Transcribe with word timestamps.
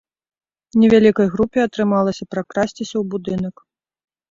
Невялікай 0.83 1.27
групе 1.35 1.57
атрымалася 1.67 2.29
пракрасціся 2.33 2.91
ў 2.97 3.03
будынак. 3.15 3.55